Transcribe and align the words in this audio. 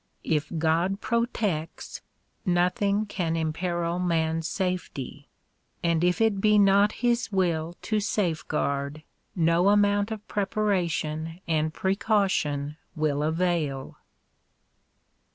If 0.23 0.51
God 0.57 0.99
protects, 0.99 2.01
nothing 2.43 3.05
can 3.05 3.35
imperil 3.35 3.99
man's 3.99 4.47
safety; 4.47 5.29
and 5.83 6.03
if 6.03 6.19
it 6.19 6.41
be 6.41 6.57
not 6.57 6.91
his 7.05 7.31
will 7.31 7.77
to 7.83 7.99
safeguard, 7.99 9.03
no 9.35 9.69
amount 9.69 10.09
of 10.09 10.27
preparation 10.27 11.39
and 11.47 11.71
precaution 11.71 12.77
will 12.95 13.21
avail. 13.21 13.99